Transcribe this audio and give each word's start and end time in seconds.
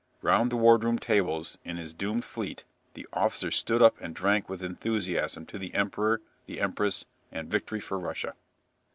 Round 0.23 0.51
the 0.51 0.57
wardroom 0.57 0.97
tables 0.97 1.59
in 1.63 1.77
his 1.77 1.93
doomed 1.93 2.25
fleet 2.25 2.65
the 2.95 3.05
officers 3.13 3.55
stood 3.55 3.83
up 3.83 4.01
and 4.01 4.15
drank 4.15 4.49
with 4.49 4.63
enthusiasm 4.63 5.45
to 5.45 5.59
the 5.59 5.75
Emperor, 5.75 6.21
the 6.47 6.59
Empress, 6.59 7.05
and 7.31 7.51
"victory 7.51 7.79
for 7.79 7.99
Russia!" 7.99 8.33